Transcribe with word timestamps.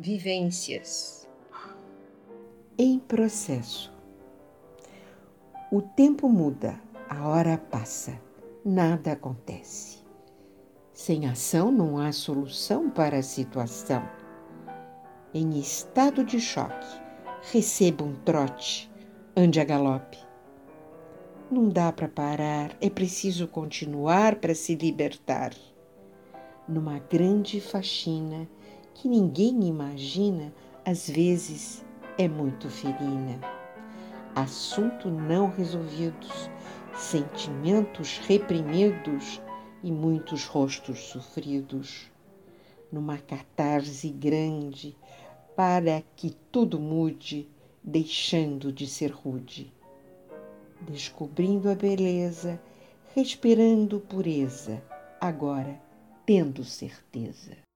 Vivências 0.00 1.28
em 2.78 3.00
processo. 3.00 3.92
O 5.72 5.82
tempo 5.82 6.28
muda, 6.28 6.80
a 7.08 7.26
hora 7.26 7.58
passa, 7.58 8.16
nada 8.64 9.10
acontece. 9.10 10.04
Sem 10.94 11.26
ação 11.26 11.72
não 11.72 11.98
há 11.98 12.12
solução 12.12 12.88
para 12.88 13.18
a 13.18 13.22
situação. 13.24 14.08
Em 15.34 15.58
estado 15.58 16.22
de 16.22 16.40
choque, 16.40 16.86
receba 17.50 18.04
um 18.04 18.14
trote, 18.14 18.88
ande 19.36 19.58
a 19.58 19.64
galope. 19.64 20.18
Não 21.50 21.68
dá 21.68 21.90
para 21.90 22.06
parar, 22.06 22.76
é 22.80 22.88
preciso 22.88 23.48
continuar 23.48 24.36
para 24.36 24.54
se 24.54 24.76
libertar. 24.76 25.52
Numa 26.68 27.00
grande 27.00 27.60
faxina 27.60 28.48
que 28.98 29.06
ninguém 29.08 29.64
imagina, 29.68 30.52
às 30.84 31.08
vezes 31.08 31.84
é 32.18 32.26
muito 32.26 32.68
ferina. 32.68 33.40
Assunto 34.34 35.08
não 35.08 35.48
resolvidos, 35.50 36.50
sentimentos 36.94 38.18
reprimidos 38.18 39.40
e 39.84 39.92
muitos 39.92 40.46
rostos 40.46 40.98
sofridos. 40.98 42.10
Numa 42.90 43.18
catarse 43.18 44.08
grande, 44.08 44.96
para 45.54 46.02
que 46.16 46.36
tudo 46.50 46.80
mude, 46.80 47.48
deixando 47.84 48.72
de 48.72 48.86
ser 48.86 49.12
rude 49.12 49.72
descobrindo 50.80 51.68
a 51.70 51.74
beleza, 51.74 52.60
respirando 53.14 54.00
pureza, 54.00 54.82
agora 55.20 55.80
tendo 56.24 56.62
certeza. 56.64 57.67